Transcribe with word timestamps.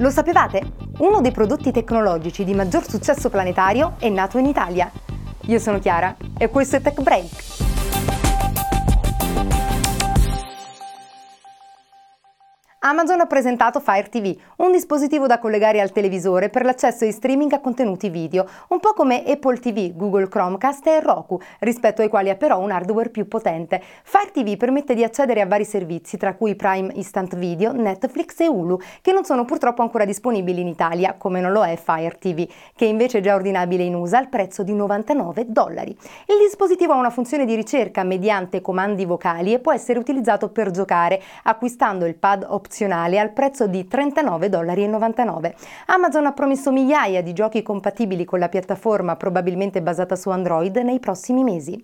Lo 0.00 0.10
sapevate? 0.10 0.72
Uno 0.98 1.22
dei 1.22 1.32
prodotti 1.32 1.72
tecnologici 1.72 2.44
di 2.44 2.52
maggior 2.52 2.86
successo 2.86 3.30
planetario 3.30 3.94
è 3.98 4.10
nato 4.10 4.36
in 4.36 4.44
Italia. 4.44 4.90
Io 5.46 5.58
sono 5.58 5.78
Chiara 5.78 6.14
e 6.36 6.50
questo 6.50 6.76
è 6.76 6.82
Tech 6.82 7.00
Break. 7.00 7.75
Amazon 12.88 13.18
ha 13.18 13.26
presentato 13.26 13.80
Fire 13.80 14.08
TV, 14.08 14.32
un 14.58 14.70
dispositivo 14.70 15.26
da 15.26 15.40
collegare 15.40 15.80
al 15.80 15.90
televisore 15.90 16.50
per 16.50 16.64
l'accesso 16.64 17.04
in 17.04 17.12
streaming 17.12 17.52
a 17.52 17.58
contenuti 17.58 18.08
video, 18.10 18.46
un 18.68 18.78
po' 18.78 18.92
come 18.92 19.24
Apple 19.26 19.58
TV, 19.58 19.92
Google 19.96 20.28
Chromecast 20.28 20.86
e 20.86 21.00
Roku, 21.00 21.40
rispetto 21.58 22.02
ai 22.02 22.08
quali 22.08 22.30
ha 22.30 22.36
però 22.36 22.60
un 22.60 22.70
hardware 22.70 23.08
più 23.08 23.26
potente. 23.26 23.82
Fire 24.04 24.30
TV 24.30 24.56
permette 24.56 24.94
di 24.94 25.02
accedere 25.02 25.40
a 25.40 25.46
vari 25.46 25.64
servizi, 25.64 26.16
tra 26.16 26.36
cui 26.36 26.54
Prime 26.54 26.92
Instant 26.94 27.34
Video, 27.34 27.72
Netflix 27.72 28.38
e 28.38 28.46
Hulu, 28.46 28.78
che 29.02 29.10
non 29.10 29.24
sono 29.24 29.44
purtroppo 29.44 29.82
ancora 29.82 30.04
disponibili 30.04 30.60
in 30.60 30.68
Italia, 30.68 31.16
come 31.18 31.40
non 31.40 31.50
lo 31.50 31.64
è 31.64 31.74
Fire 31.74 32.16
TV, 32.20 32.48
che 32.76 32.84
invece 32.84 33.18
è 33.18 33.20
già 33.20 33.34
ordinabile 33.34 33.82
in 33.82 33.96
USA 33.96 34.18
al 34.18 34.28
prezzo 34.28 34.62
di 34.62 34.74
99 34.74 35.46
dollari. 35.48 35.90
Il 35.90 36.38
dispositivo 36.38 36.92
ha 36.92 36.98
una 36.98 37.10
funzione 37.10 37.46
di 37.46 37.56
ricerca 37.56 38.04
mediante 38.04 38.60
comandi 38.60 39.04
vocali 39.04 39.52
e 39.52 39.58
può 39.58 39.72
essere 39.72 39.98
utilizzato 39.98 40.50
per 40.50 40.70
giocare, 40.70 41.20
acquistando 41.42 42.06
il 42.06 42.14
pad 42.14 42.44
opzionale 42.46 42.74
opzionale 42.76 43.18
al 43.18 43.32
prezzo 43.32 43.66
di 43.66 43.88
39,99 43.90 44.48
dollari. 44.48 45.54
Amazon 45.86 46.26
ha 46.26 46.32
promesso 46.32 46.70
migliaia 46.70 47.22
di 47.22 47.32
giochi 47.32 47.62
compatibili 47.62 48.26
con 48.26 48.38
la 48.38 48.50
piattaforma 48.50 49.16
probabilmente 49.16 49.80
basata 49.80 50.14
su 50.14 50.28
Android 50.28 50.76
nei 50.76 51.00
prossimi 51.00 51.42
mesi. 51.42 51.82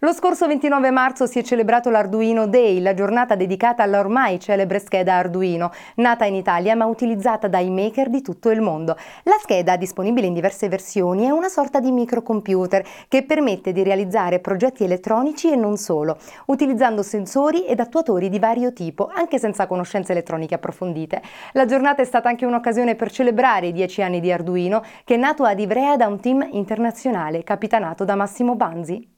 Lo 0.00 0.12
scorso 0.12 0.46
29 0.46 0.92
marzo 0.92 1.26
si 1.26 1.40
è 1.40 1.42
celebrato 1.42 1.90
l'Arduino 1.90 2.46
Day, 2.46 2.80
la 2.80 2.94
giornata 2.94 3.34
dedicata 3.34 3.82
alla 3.82 3.98
ormai 3.98 4.38
celebre 4.38 4.78
scheda 4.78 5.14
Arduino, 5.14 5.72
nata 5.96 6.24
in 6.24 6.36
Italia 6.36 6.76
ma 6.76 6.84
utilizzata 6.84 7.48
dai 7.48 7.68
maker 7.68 8.08
di 8.08 8.22
tutto 8.22 8.50
il 8.50 8.60
mondo. 8.60 8.96
La 9.24 9.36
scheda, 9.40 9.76
disponibile 9.76 10.28
in 10.28 10.34
diverse 10.34 10.68
versioni, 10.68 11.24
è 11.24 11.30
una 11.30 11.48
sorta 11.48 11.80
di 11.80 11.90
microcomputer 11.90 12.86
che 13.08 13.24
permette 13.24 13.72
di 13.72 13.82
realizzare 13.82 14.38
progetti 14.38 14.84
elettronici 14.84 15.50
e 15.50 15.56
non 15.56 15.76
solo, 15.76 16.16
utilizzando 16.46 17.02
sensori 17.02 17.66
ed 17.66 17.80
attuatori 17.80 18.28
di 18.28 18.38
vario 18.38 18.72
tipo, 18.72 19.10
anche 19.12 19.40
senza 19.40 19.66
conoscenze 19.66 20.12
elettroniche 20.12 20.54
approfondite. 20.54 21.20
La 21.54 21.64
giornata 21.64 22.02
è 22.02 22.04
stata 22.04 22.28
anche 22.28 22.46
un'occasione 22.46 22.94
per 22.94 23.10
celebrare 23.10 23.66
i 23.66 23.72
dieci 23.72 24.00
anni 24.00 24.20
di 24.20 24.30
Arduino, 24.30 24.80
che 25.02 25.14
è 25.14 25.18
nato 25.18 25.42
ad 25.42 25.58
Ivrea 25.58 25.96
da 25.96 26.06
un 26.06 26.20
team 26.20 26.46
internazionale 26.52 27.42
capitanato 27.42 28.04
da 28.04 28.14
Massimo 28.14 28.54
Banzi. 28.54 29.16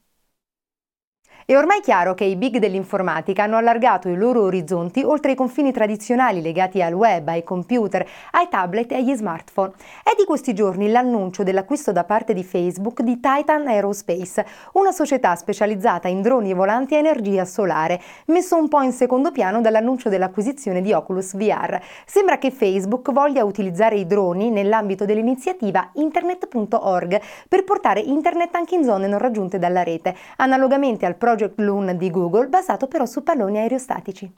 È 1.51 1.57
ormai 1.57 1.81
chiaro 1.81 2.15
che 2.15 2.23
i 2.23 2.37
big 2.37 2.59
dell'informatica 2.59 3.43
hanno 3.43 3.57
allargato 3.57 4.09
i 4.09 4.15
loro 4.15 4.43
orizzonti 4.43 5.03
oltre 5.03 5.33
i 5.33 5.35
confini 5.35 5.73
tradizionali 5.73 6.43
legati 6.43 6.81
al 6.81 6.93
web, 6.93 7.27
ai 7.27 7.43
computer, 7.43 8.07
ai 8.31 8.47
tablet 8.49 8.93
e 8.93 8.99
agli 8.99 9.13
smartphone. 9.17 9.73
È 10.05 10.13
di 10.17 10.25
questi 10.25 10.55
giorni 10.55 10.93
l'annuncio 10.93 11.43
dell'acquisto 11.43 11.91
da 11.91 12.05
parte 12.05 12.35
di 12.35 12.45
Facebook 12.45 13.03
di 13.03 13.19
Titan 13.19 13.67
Aerospace, 13.67 14.47
una 14.75 14.93
società 14.93 15.35
specializzata 15.35 16.07
in 16.07 16.23
droni 16.23 16.55
volanti 16.55 16.95
a 16.95 16.99
energia 16.99 17.45
solare, 17.45 18.01
messo 18.27 18.57
un 18.57 18.69
po' 18.69 18.83
in 18.83 18.93
secondo 18.93 19.33
piano 19.33 19.61
dall'annuncio 19.61 20.09
dell'acquisizione 20.09 20.81
di 20.81 20.93
Oculus 20.93 21.35
VR. 21.35 21.81
Sembra 22.07 22.39
che 22.39 22.53
Facebook 22.53 23.11
voglia 23.11 23.43
utilizzare 23.43 23.97
i 23.97 24.07
droni 24.07 24.51
nell'ambito 24.51 25.05
dell'iniziativa 25.05 25.91
internet.org 25.95 27.21
per 27.49 27.65
portare 27.65 27.99
internet 27.99 28.55
anche 28.55 28.77
in 28.77 28.85
zone 28.85 29.09
non 29.09 29.19
raggiunte 29.19 29.59
dalla 29.59 29.83
rete, 29.83 30.15
analogamente 30.37 31.07
al 31.07 31.17
progetto 31.17 31.39
Project 31.41 31.59
Loon 31.61 31.97
di 31.97 32.11
Google 32.11 32.49
basato 32.49 32.87
però 32.87 33.07
su 33.07 33.23
palloni 33.23 33.57
aerostatici. 33.57 34.31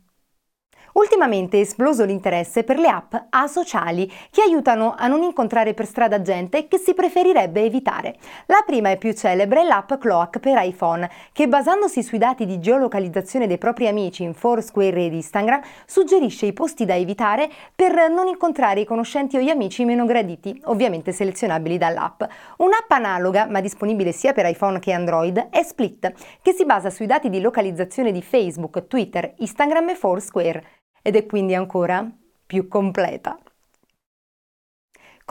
Ultimamente 0.93 1.57
è 1.57 1.61
esploso 1.61 2.05
l'interesse 2.05 2.65
per 2.65 2.79
le 2.79 2.89
app 2.89 3.15
asociali 3.31 4.11
che 4.31 4.43
aiutano 4.43 4.95
a 4.97 5.07
non 5.07 5.23
incontrare 5.23 5.73
per 5.73 5.87
strada 5.87 6.21
gente 6.21 6.69
che 6.69 6.79
si 6.79 6.93
preferirebbe 6.93 7.62
evitare. 7.62 8.17
La 8.47 8.62
prima 8.67 8.91
e 8.91 8.99
più 8.99 9.12
celebre 9.15 9.62
è 9.62 9.65
l'app 9.65 9.95
Cloak 9.95 10.39
per 10.39 10.59
iPhone, 10.62 11.09
che 11.33 11.49
basandosi 11.49 12.03
sui 12.03 12.19
dati 12.19 12.44
di 12.44 12.61
geolocalizzazione 12.61 13.47
dei 13.47 13.59
propri 13.59 13.89
amici 13.89 14.22
in 14.22 14.34
Foursquare 14.34 15.06
ed 15.06 15.15
Instagram 15.15 15.61
suggerisce 15.87 16.47
i 16.47 16.53
posti 16.53 16.84
da 16.84 16.95
evitare 16.95 17.49
per 17.75 18.11
non 18.11 18.27
incontrare 18.27 18.81
i 18.81 18.84
conoscenti 18.84 19.37
o 19.37 19.41
gli 19.41 19.49
amici 19.49 19.84
meno 19.84 20.05
graditi, 20.05 20.61
ovviamente 20.65 21.12
selezionabili 21.12 21.78
dall'app. 21.78 22.22
Un'app 22.59 22.91
analoga, 22.91 23.47
ma 23.47 23.61
disponibile 23.61 24.12
sia 24.12 24.33
per 24.33 24.47
iPhone 24.47 24.78
che 24.78 24.93
Android, 24.93 25.49
è 25.50 25.62
Split, 25.62 26.12
che 26.43 26.53
si 26.53 26.66
basa 26.66 26.91
sui 26.91 27.06
dati 27.06 27.31
di 27.31 27.41
localizzazione 27.41 28.12
di 28.12 28.22
Facebook, 28.22 28.87
Twitter, 28.87 29.34
Instagram 29.39 29.91
e 29.91 29.95
Foursquare 29.95 30.81
ed 31.03 31.17
è 31.17 31.27
quindi 31.27 31.55
ancora 31.55 32.09
più 32.47 32.69
completa. 32.69 33.39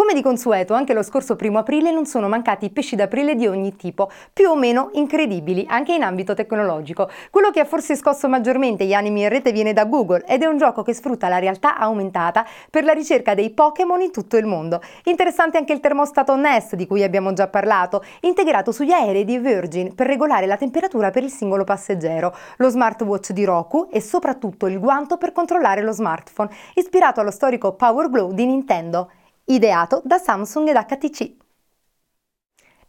Come 0.01 0.13
di 0.13 0.23
consueto, 0.23 0.73
anche 0.73 0.95
lo 0.95 1.03
scorso 1.03 1.35
primo 1.35 1.59
aprile 1.59 1.91
non 1.91 2.07
sono 2.07 2.27
mancati 2.27 2.71
pesci 2.71 2.95
d'aprile 2.95 3.35
di 3.35 3.45
ogni 3.45 3.75
tipo, 3.75 4.09
più 4.33 4.49
o 4.49 4.55
meno 4.55 4.89
incredibili, 4.93 5.63
anche 5.69 5.93
in 5.93 6.01
ambito 6.01 6.33
tecnologico. 6.33 7.07
Quello 7.29 7.51
che 7.51 7.59
ha 7.59 7.65
forse 7.65 7.95
scosso 7.95 8.27
maggiormente 8.27 8.83
gli 8.85 8.93
animi 8.93 9.21
in 9.21 9.29
rete 9.29 9.51
viene 9.51 9.73
da 9.73 9.85
Google 9.85 10.25
ed 10.25 10.41
è 10.41 10.47
un 10.47 10.57
gioco 10.57 10.81
che 10.81 10.95
sfrutta 10.95 11.27
la 11.27 11.37
realtà 11.37 11.77
aumentata 11.77 12.43
per 12.71 12.83
la 12.83 12.93
ricerca 12.93 13.35
dei 13.35 13.51
Pokémon 13.51 14.01
in 14.01 14.11
tutto 14.11 14.37
il 14.37 14.47
mondo. 14.47 14.81
Interessante 15.03 15.59
anche 15.59 15.73
il 15.73 15.79
termostato 15.79 16.35
Nest 16.35 16.73
di 16.73 16.87
cui 16.87 17.03
abbiamo 17.03 17.31
già 17.33 17.47
parlato, 17.47 18.03
integrato 18.21 18.71
sugli 18.71 18.93
aerei 18.93 19.23
di 19.23 19.37
Virgin 19.37 19.93
per 19.93 20.07
regolare 20.07 20.47
la 20.47 20.57
temperatura 20.57 21.11
per 21.11 21.21
il 21.21 21.29
singolo 21.29 21.63
passeggero, 21.63 22.35
lo 22.57 22.69
smartwatch 22.69 23.33
di 23.33 23.43
Roku 23.45 23.87
e 23.91 24.01
soprattutto 24.01 24.65
il 24.65 24.79
guanto 24.79 25.17
per 25.17 25.31
controllare 25.31 25.83
lo 25.83 25.91
smartphone, 25.91 26.49
ispirato 26.73 27.19
allo 27.19 27.29
storico 27.29 27.73
Power 27.73 28.09
Glow 28.09 28.31
di 28.31 28.47
Nintendo 28.47 29.11
ideato 29.53 30.01
da 30.03 30.17
Samsung 30.17 30.69
ed 30.69 30.77
HTC. 30.77 31.40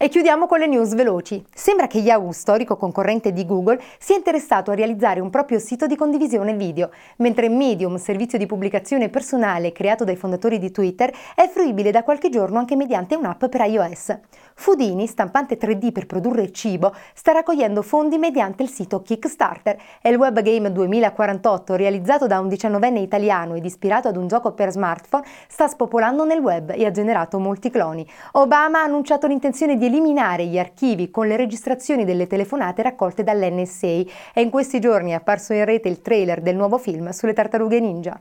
E 0.02 0.08
chiudiamo 0.08 0.48
con 0.48 0.58
le 0.58 0.66
news 0.66 0.96
veloci. 0.96 1.46
Sembra 1.54 1.86
che 1.86 1.98
Yahoo, 1.98 2.32
storico 2.32 2.76
concorrente 2.76 3.32
di 3.32 3.46
Google, 3.46 3.80
sia 4.00 4.16
interessato 4.16 4.72
a 4.72 4.74
realizzare 4.74 5.20
un 5.20 5.30
proprio 5.30 5.60
sito 5.60 5.86
di 5.86 5.94
condivisione 5.94 6.54
video, 6.54 6.90
mentre 7.18 7.48
Medium, 7.48 7.94
servizio 7.98 8.36
di 8.36 8.46
pubblicazione 8.46 9.10
personale 9.10 9.70
creato 9.70 10.02
dai 10.02 10.16
fondatori 10.16 10.58
di 10.58 10.72
Twitter, 10.72 11.14
è 11.36 11.48
fruibile 11.48 11.92
da 11.92 12.02
qualche 12.02 12.30
giorno 12.30 12.58
anche 12.58 12.74
mediante 12.74 13.14
un'app 13.14 13.44
per 13.44 13.60
iOS. 13.60 14.18
Foodini, 14.54 15.06
stampante 15.06 15.56
3D 15.56 15.92
per 15.92 16.06
produrre 16.06 16.50
cibo, 16.50 16.92
sta 17.14 17.30
raccogliendo 17.30 17.80
fondi 17.80 18.18
mediante 18.18 18.64
il 18.64 18.70
sito 18.70 19.02
Kickstarter 19.02 19.76
e 20.02 20.10
il 20.10 20.16
web 20.16 20.42
game 20.42 20.72
2048, 20.72 21.76
realizzato 21.76 22.26
da 22.26 22.40
un 22.40 22.48
diciannovenne 22.48 22.98
italiano 22.98 23.54
ed 23.54 23.64
ispirato 23.64 24.08
ad 24.08 24.16
un 24.16 24.26
gioco 24.26 24.50
per 24.50 24.72
smartphone, 24.72 25.24
sta 25.46 25.68
spopolando 25.68 26.24
nel 26.24 26.40
web 26.40 26.72
e 26.74 26.84
ha 26.86 26.90
generato 26.90 27.38
molti 27.38 27.70
cloni. 27.70 28.04
Obama 28.32 28.80
ha 28.80 28.82
annunciato 28.82 29.28
l'intenzione 29.28 29.76
di 29.76 29.90
eliminare 29.92 30.46
gli 30.46 30.58
archivi 30.58 31.10
con 31.10 31.26
le 31.26 31.36
registrazioni 31.36 32.04
delle 32.04 32.26
telefonate 32.26 32.82
raccolte 32.82 33.22
dall'NSA 33.22 33.86
e 34.32 34.40
in 34.40 34.50
questi 34.50 34.80
giorni 34.80 35.10
è 35.10 35.14
apparso 35.14 35.52
in 35.52 35.64
rete 35.64 35.88
il 35.88 36.00
trailer 36.00 36.40
del 36.40 36.56
nuovo 36.56 36.78
film 36.78 37.10
sulle 37.10 37.34
tartarughe 37.34 37.78
ninja. 37.78 38.20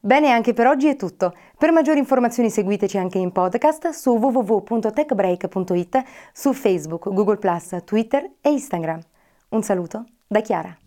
Bene, 0.00 0.30
anche 0.30 0.52
per 0.52 0.66
oggi 0.66 0.88
è 0.88 0.96
tutto. 0.96 1.34
Per 1.56 1.72
maggiori 1.72 1.98
informazioni 1.98 2.50
seguiteci 2.50 2.98
anche 2.98 3.18
in 3.18 3.32
podcast 3.32 3.88
su 3.90 4.10
www.techbreak.it, 4.10 6.02
su 6.32 6.52
Facebook, 6.52 7.10
Google 7.10 7.38
Twitter 7.84 8.30
e 8.40 8.50
Instagram. 8.50 9.00
Un 9.50 9.62
saluto 9.62 10.04
da 10.26 10.40
Chiara. 10.40 10.83